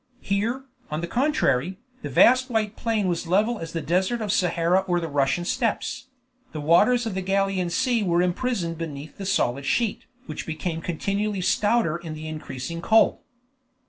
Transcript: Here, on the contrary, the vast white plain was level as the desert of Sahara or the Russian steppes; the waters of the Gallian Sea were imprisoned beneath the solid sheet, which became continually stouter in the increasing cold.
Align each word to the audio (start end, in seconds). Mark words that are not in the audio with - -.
Here, 0.23 0.65
on 0.89 1.01
the 1.01 1.05
contrary, 1.07 1.77
the 2.01 2.09
vast 2.09 2.49
white 2.49 2.75
plain 2.75 3.07
was 3.07 3.27
level 3.27 3.59
as 3.59 3.71
the 3.71 3.83
desert 3.83 4.19
of 4.19 4.31
Sahara 4.31 4.79
or 4.87 4.99
the 4.99 5.07
Russian 5.07 5.45
steppes; 5.45 6.07
the 6.53 6.59
waters 6.59 7.05
of 7.05 7.13
the 7.13 7.21
Gallian 7.21 7.69
Sea 7.69 8.01
were 8.01 8.23
imprisoned 8.23 8.79
beneath 8.79 9.19
the 9.19 9.27
solid 9.27 9.67
sheet, 9.67 10.07
which 10.25 10.47
became 10.47 10.81
continually 10.81 11.41
stouter 11.41 11.97
in 11.97 12.15
the 12.15 12.27
increasing 12.27 12.81
cold. 12.81 13.19